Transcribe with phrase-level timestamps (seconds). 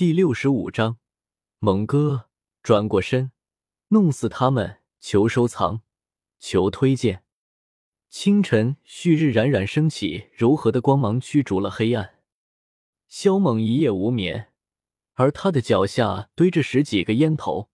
[0.00, 0.96] 第六十五章，
[1.58, 2.30] 猛哥
[2.62, 3.32] 转过身，
[3.88, 4.78] 弄死他们！
[4.98, 5.82] 求收藏，
[6.38, 7.22] 求推荐。
[8.08, 12.14] 清晨，旭日冉冉升起，柔和的光芒驱逐了黑暗。
[13.08, 14.54] 萧猛一夜无眠，
[15.16, 17.68] 而他的脚下堆着十几个烟头，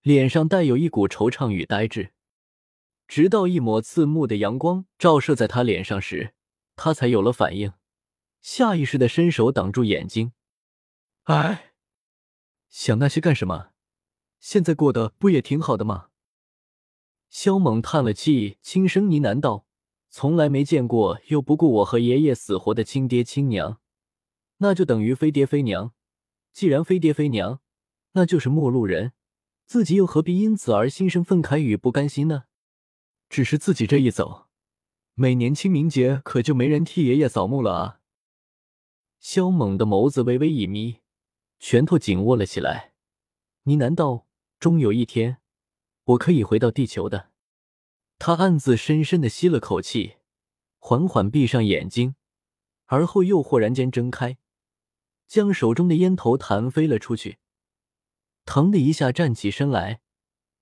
[0.00, 2.14] 脸上带有一股惆怅与呆滞。
[3.06, 6.32] 直到一抹刺目的阳光照射在他脸上时，
[6.76, 7.74] 他才有了反应，
[8.40, 10.32] 下意识的伸手挡住眼睛。
[11.24, 11.74] 哎，
[12.68, 13.70] 想那些干什么？
[14.40, 16.08] 现在过得不也挺好的吗？
[17.30, 19.64] 萧猛叹了气，轻声呢喃道
[20.10, 23.80] ：“从来没见过又不顾我和爷爷死活的亲爹亲娘，
[24.56, 25.92] 那就等于非爹非娘。
[26.52, 27.60] 既然非爹非娘，
[28.14, 29.12] 那就是陌路人，
[29.64, 32.46] 自己又何必因此而心生愤慨与不甘心呢？
[33.28, 34.48] 只是自己这一走，
[35.14, 38.00] 每年清明节可就没人替爷爷扫墓了啊！”
[39.20, 41.01] 萧猛的眸子微微一眯。
[41.64, 42.92] 拳头紧握了起来，
[43.62, 44.26] 你难道
[44.58, 45.38] ：“终有一天，
[46.02, 47.30] 我可以回到地球的。”
[48.18, 50.16] 他暗自深深的吸了口气，
[50.80, 52.16] 缓缓闭上眼睛，
[52.86, 54.38] 而后又豁然间睁开，
[55.28, 57.38] 将手中的烟头弹飞了出去，
[58.44, 60.00] 疼的一下站起身来，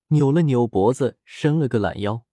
[0.09, 2.27] 扭了扭脖子，伸了个懒腰。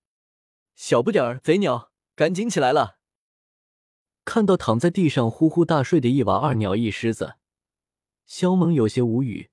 [0.76, 2.98] 小不点儿贼鸟，赶紧起来了！
[4.26, 7.36] 看到躺在地上呼呼大睡的一娃二鸟一狮子。
[8.28, 9.48] 萧猛有些无语，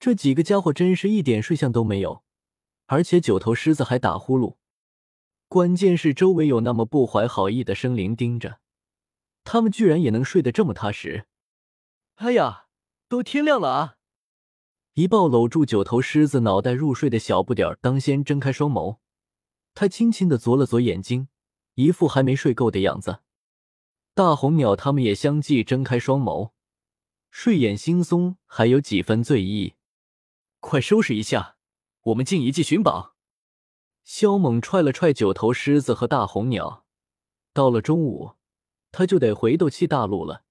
[0.00, 2.24] 这几个家伙真是一点睡相都没有，
[2.86, 4.56] 而且九头狮子还打呼噜。
[5.46, 8.60] 关键是周围有那么不怀好意的生灵盯着，
[9.44, 11.26] 他们居然也能睡得这么踏实。
[12.16, 12.64] 哎呀，
[13.08, 13.96] 都天亮了啊！
[14.94, 18.96] 一抱搂住九头狮子脑袋入睡的小不点儿，当先睁开双眸，
[19.74, 21.28] 他轻轻的啄了啄眼睛，
[21.74, 23.20] 一副还没睡够的样子。
[24.14, 26.52] 大红鸟他们也相继睁开双眸。
[27.30, 29.74] 睡眼惺忪，还有几分醉意。
[30.60, 31.56] 快收拾一下，
[32.02, 33.14] 我们进遗迹寻宝。
[34.02, 36.84] 萧猛踹了踹九头狮子和大红鸟。
[37.52, 38.32] 到了中午，
[38.90, 40.44] 他就得回斗气大陆了，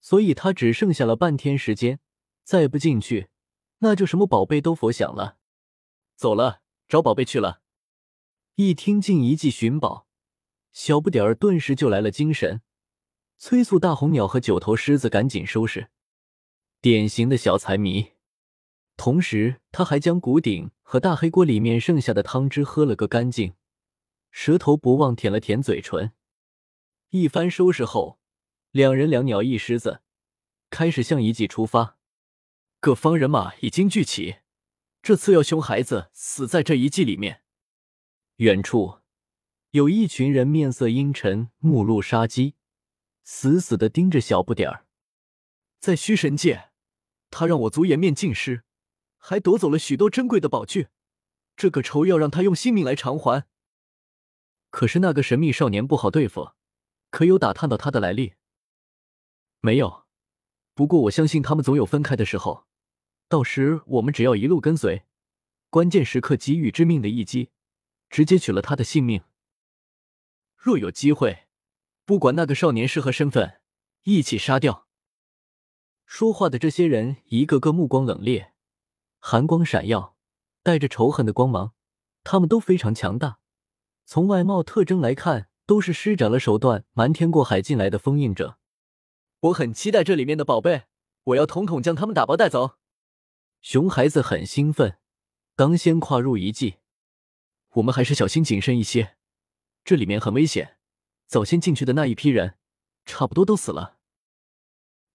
[0.00, 2.00] 所以他只剩下了半天时间。
[2.44, 3.28] 再不进去，
[3.78, 5.38] 那就什么宝贝都佛想了。
[6.14, 7.62] 走了，找宝贝去了。
[8.56, 10.06] 一听进遗迹寻宝，
[10.72, 12.60] 小不点儿顿时就来了精神，
[13.38, 15.90] 催促大红鸟和九头狮子赶紧收拾。
[16.84, 18.10] 典型的小财迷，
[18.98, 23.54] 同时他还将谷鼎和大黑锅里面剩下的汤汁喝了个干净，
[24.30, 26.12] 舌头不忘舔了舔嘴唇。
[27.08, 28.20] 一番收拾后，
[28.70, 30.02] 两人两鸟一狮子
[30.68, 31.96] 开始向遗迹出发。
[32.80, 34.40] 各方人马已经聚齐，
[35.00, 37.40] 这次要熊孩子死在这遗迹里面。
[38.36, 38.98] 远处
[39.70, 42.56] 有一群人面色阴沉，目露杀机，
[43.22, 44.84] 死死的盯着小不点儿，
[45.80, 46.72] 在虚神界。
[47.34, 48.62] 他让我族颜面尽失，
[49.18, 50.86] 还夺走了许多珍贵的宝具，
[51.56, 53.48] 这个仇要让他用性命来偿还。
[54.70, 56.52] 可是那个神秘少年不好对付，
[57.10, 58.34] 可有打探到他的来历？
[59.60, 60.04] 没有，
[60.74, 62.66] 不过我相信他们总有分开的时候，
[63.28, 65.04] 到时我们只要一路跟随，
[65.70, 67.50] 关键时刻给予致命的一击，
[68.08, 69.22] 直接取了他的性命。
[70.56, 71.48] 若有机会，
[72.04, 73.60] 不管那个少年是何身份，
[74.04, 74.83] 一起杀掉。
[76.16, 78.50] 说话的这些人，一个个目光冷冽，
[79.18, 80.14] 寒光闪耀，
[80.62, 81.72] 带着仇恨的光芒。
[82.22, 83.40] 他们都非常强大，
[84.04, 88.58] 从外貌特征来看，都是施展了手段，瞒天过海进来的封印者。
[89.40, 90.84] 我很期待这里面的宝贝，
[91.24, 92.76] 我要统统将他们打包带走。
[93.60, 94.98] 熊孩子很兴奋，
[95.56, 96.76] 当先跨入遗迹。
[97.72, 99.16] 我们还是小心谨慎一些，
[99.84, 100.76] 这里面很危险。
[101.26, 102.54] 早先进去的那一批人，
[103.04, 103.96] 差不多都死了。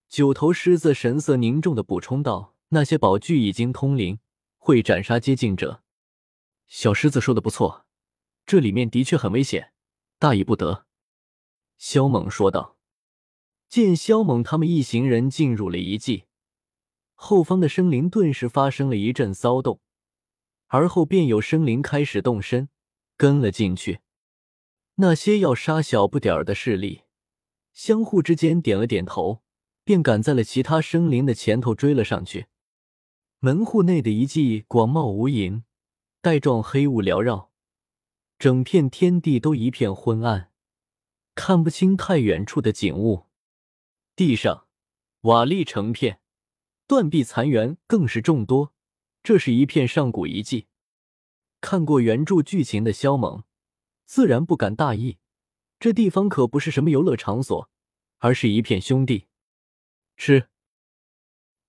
[0.10, 4.18] 九头狮子神色凝重的补充道：“那些宝具已经通灵，
[4.58, 5.84] 会斩杀接近者。”
[6.66, 7.86] 小狮子说的不错，
[8.44, 9.72] 这里面的确很危险，
[10.18, 10.88] 大意不得。”
[11.78, 12.78] 萧猛说道。
[13.70, 16.24] 见萧猛他们一行人进入了遗迹，
[17.14, 19.80] 后方的生灵顿时发生了一阵骚动，
[20.66, 22.70] 而后便有生灵开始动身，
[23.16, 24.00] 跟了进去。
[24.96, 27.04] 那些要杀小不点儿的势力，
[27.74, 29.44] 相互之间点了点头。
[29.90, 32.46] 便赶在了其他生灵的前头追了上去。
[33.40, 35.64] 门户内的遗迹广袤无垠，
[36.22, 37.50] 带状黑雾缭绕，
[38.38, 40.52] 整片天地都一片昏暗，
[41.34, 43.26] 看不清太远处的景物。
[44.16, 44.68] 地上
[45.22, 46.20] 瓦砾成片，
[46.86, 48.76] 断壁残垣更是众多。
[49.24, 50.68] 这是一片上古遗迹。
[51.62, 53.44] 看过原著剧情的萧猛，
[54.06, 55.18] 自然不敢大意。
[55.80, 57.68] 这地方可不是什么游乐场所，
[58.20, 59.29] 而是一片凶地。
[60.20, 60.50] 吃。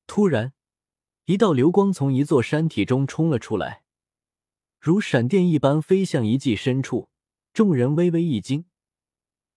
[0.09, 0.53] 突然，
[1.27, 3.85] 一道流光从一座山体中冲了出来，
[4.81, 7.09] 如闪电一般飞向遗迹深处。
[7.53, 8.65] 众人微微一惊，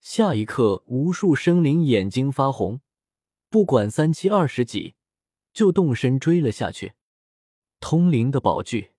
[0.00, 2.80] 下一刻，无数生灵眼睛发红，
[3.48, 4.94] 不管三七二十几，
[5.52, 6.94] 就动身追了下去。
[7.80, 8.92] 通灵的宝具，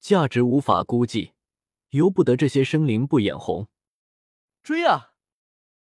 [0.00, 1.32] 价值无法估计，
[1.90, 3.68] 由不得这些生灵不眼红。
[4.62, 5.14] 追啊，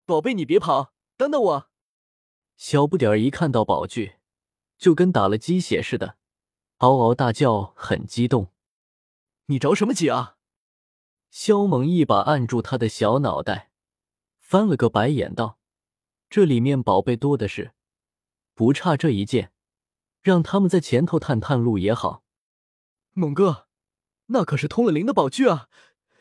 [0.06, 1.69] 宝贝，你别跑，等等我！
[2.60, 4.16] 小不点儿一看到宝具，
[4.78, 6.18] 就跟打了鸡血似的，
[6.80, 8.52] 嗷嗷大叫，很激动。
[9.46, 10.36] 你着什么急啊？
[11.32, 13.72] 萧猛一把按住他的小脑袋，
[14.40, 15.58] 翻了个白眼，道
[16.30, 17.72] ：“这里面宝贝多的是，
[18.54, 19.54] 不差这一件，
[20.22, 22.26] 让他们在前头探探路也好。”
[23.16, 23.70] 猛哥，
[24.28, 25.70] 那可是通了灵的宝具啊！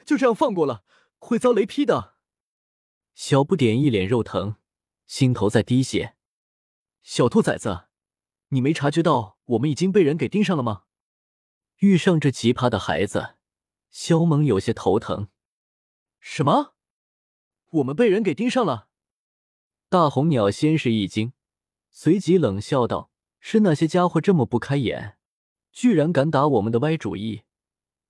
[0.06, 0.84] 就这样放过了，
[1.19, 2.14] 会遭雷劈的。
[3.17, 4.55] 小不点一脸肉疼，
[5.08, 6.14] 心头在滴血。
[7.10, 7.87] 小兔崽子，
[8.49, 10.82] 你没察觉到我们已经被人给盯上了吗？
[11.78, 13.37] 遇上这奇葩的孩子。
[13.88, 15.28] 肖猛有些头疼。
[16.20, 16.75] 什么？
[17.70, 18.88] 我们被人给盯上了？
[19.88, 21.32] 大红鸟先是一惊，
[21.88, 23.10] 随即冷笑道
[23.40, 25.16] ：“是那些家伙这么不开眼，
[25.72, 27.44] 居然敢打我们的歪主意，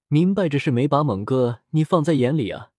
[0.08, 2.72] 明摆着是没把猛哥你放在眼里啊！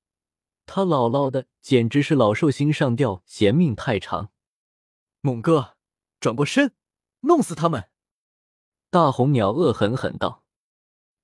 [0.65, 4.31] 他姥姥的，简直是老寿星上吊，嫌命太长。
[5.21, 5.77] 猛哥，
[6.19, 6.73] 转过身，
[7.21, 7.89] 弄死他们！”
[8.89, 10.43] 大红鸟恶狠狠道。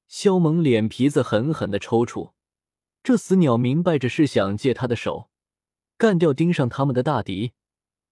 [0.07, 2.33] 萧猛脸皮子狠狠的抽搐，
[3.01, 5.30] 这死鸟明摆着是想借他的手
[5.97, 7.53] 干掉盯上他们的大敌，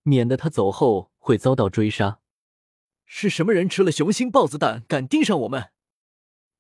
[0.01, 2.19] 免得他走后会遭到追杀。
[3.05, 5.71] 是什么人吃了雄心豹子胆，敢盯上我们？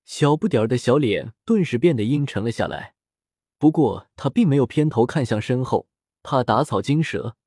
[0.05, 2.93] 小不点儿的小脸顿时变得阴沉了下来。
[3.57, 5.87] 不过他并没有偏头看向身后，
[6.21, 7.37] 怕打草惊蛇，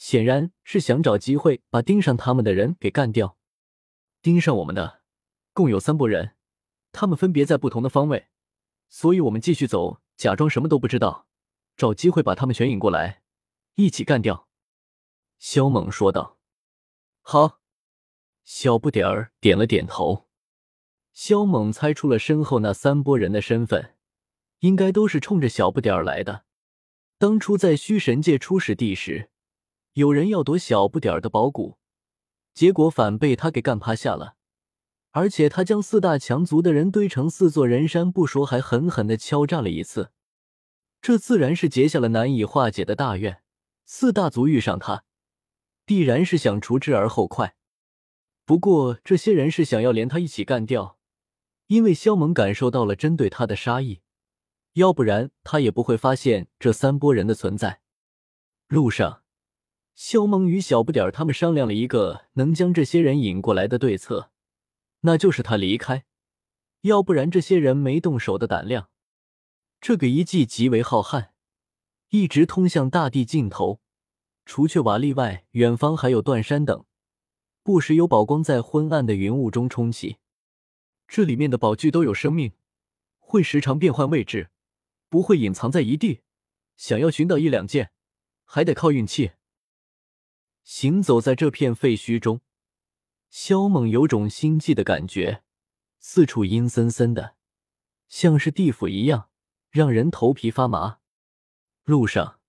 [0.00, 3.36] 显然是想找机会把盯上他们的人给干掉。
[4.22, 5.02] 盯上我们的
[5.52, 6.36] 共有三拨人。
[6.90, 8.28] 他们分别在不同的方位，
[8.88, 11.28] 所以我们继续走，假装什么都不知道，
[11.76, 13.22] 找机会把他们全引过来，
[13.74, 14.48] 一起干掉。”
[15.38, 16.38] 萧猛说道。
[17.20, 17.60] “好。”
[18.42, 20.26] 小不点儿点了点头。
[21.12, 23.96] 萧猛猜出了身后那三拨人的身份，
[24.60, 26.46] 应该都是冲着小不点儿来的。
[27.18, 29.29] 当初在虚神界初始地时，
[29.94, 31.78] 有人要夺小不点儿的宝骨，
[32.54, 34.36] 结果反被他给干趴下了。
[35.12, 40.12] 而且他将四大强族的人堆成四座人山，不说，还狠狠的敲诈了一次，
[41.02, 43.42] 这自然是结下了难以化解的大怨。
[43.84, 45.02] 四大族遇上他，
[45.84, 47.56] 必然是想除之而后快。
[48.44, 50.96] 不过这些人是想要连他一起干掉，
[51.66, 54.02] 因为萧猛感受到了针对他的杀意，
[54.74, 57.80] 要不然他也不会发现这三波人的存在。
[58.68, 59.19] 路上，
[59.94, 64.30] 萧猛与小不点儿他们商量了一个能将这些人引过来的对策。
[65.00, 66.04] 那就是他离开，
[66.82, 68.90] 要不然这些人没动手的胆量。
[69.80, 71.30] 这个遗迹极为浩瀚，
[72.10, 73.80] 一直通向大地尽头。
[74.44, 76.84] 除却瓦砾外，远方还有断山等，
[77.62, 80.16] 不时有宝光在昏暗的云雾中冲起。
[81.06, 82.52] 这里面的宝具都有生命，
[83.18, 84.50] 会时常变换位置，
[85.08, 86.20] 不会隐藏在一地。
[86.76, 87.90] 想要寻到一两件，
[88.44, 89.32] 还得靠运气。
[90.62, 92.40] 行走在这片废墟中。
[93.28, 95.42] 萧猛有种心悸的感觉，
[95.98, 97.36] 四处阴森森的，
[98.08, 99.30] 像是地府一样，
[99.70, 100.98] 让人头皮发麻。
[101.84, 102.40] 路上，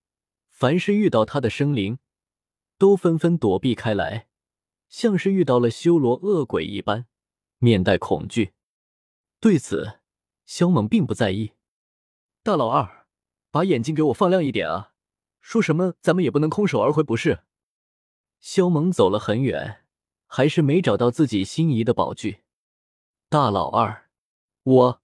[0.50, 2.00] 凡是遇到他的生灵，
[2.78, 4.28] 都纷纷躲避开来，
[4.90, 7.06] 像是遇到了修罗恶鬼一般，
[7.60, 8.54] 面带恐惧。
[9.40, 10.00] 对此，
[10.46, 11.52] 萧猛并不在意。
[12.44, 13.06] 大老二，
[13.52, 14.94] 把眼睛给我放亮一点啊！
[15.40, 17.44] 说什么咱们也不能空手而回，不是？
[18.42, 19.78] 萧猛走了很远。
[20.34, 22.44] 还是没找到自己心仪的宝具，
[23.28, 24.10] 大老二，
[24.64, 25.02] 我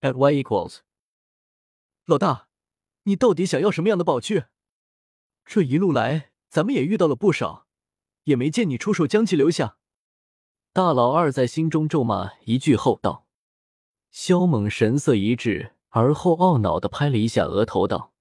[0.00, 0.78] ，at y equals，
[2.06, 2.48] 老大，
[3.02, 4.44] 你到底想要什么样的宝具？
[5.44, 7.66] 这一路来，咱们也遇到了不少，
[8.24, 9.76] 也没见你出手将其留下。
[10.72, 13.26] 大老二在心中咒骂一句后道。
[14.10, 18.14] 萧猛神色一滞，而后懊恼的拍了一下额头道：“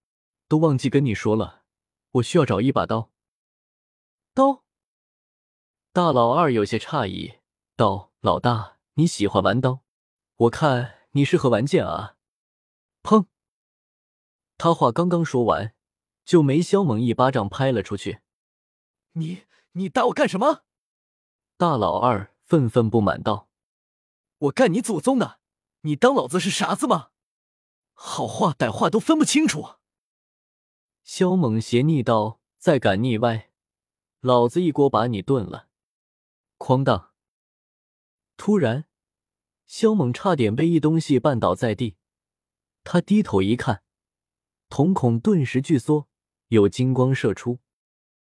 [0.50, 1.64] 都忘记跟你说了，
[2.12, 3.11] 我需要找一把刀。”
[4.34, 4.64] 刀。
[5.92, 7.40] 大老二有些诧异，
[7.76, 9.82] 道：“老大，你喜欢玩刀？
[10.38, 12.16] 我看你适合玩剑啊！”
[13.04, 13.26] 砰！
[14.58, 15.76] 他话刚刚说完，
[16.24, 18.22] 就没肖猛一巴掌拍了出去。
[19.14, 20.64] “你你打我干什么？”
[21.58, 23.50] 大老二愤愤不满道
[24.40, 25.42] ：“我干你祖宗的！
[25.82, 27.10] 你当老子是傻子吗？
[27.94, 29.76] 好话歹话都分不清楚！”
[31.04, 33.51] 萧猛斜睨道：“再敢腻歪，
[34.22, 35.68] 老子一锅把你炖了！”
[36.58, 37.12] 哐当！
[38.38, 38.86] 突然，
[39.66, 41.98] 肖猛差点被一东西绊倒在地。
[42.84, 43.84] 他低头一看，
[44.70, 46.08] 瞳孔顿时巨缩，
[46.48, 47.60] 有金光射出。